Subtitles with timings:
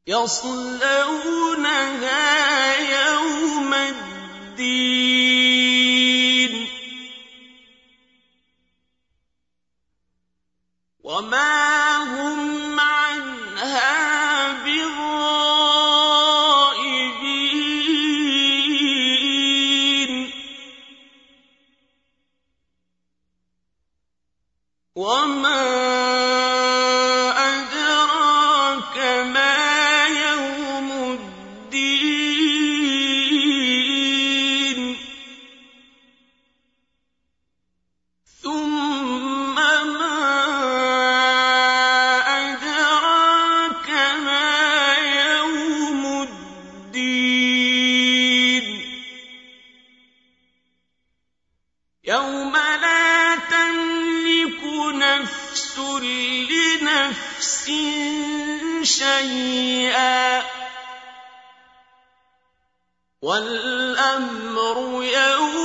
[0.06, 1.62] يصلونها
[3.06, 4.12] يوم الدين.
[11.04, 15.02] وما هم عنها بغائبين.
[24.94, 25.91] وما
[52.42, 54.60] يوم لا تملك
[54.94, 57.70] نفس لنفس
[58.82, 60.42] شيئا.
[63.22, 65.61] والأمر يوم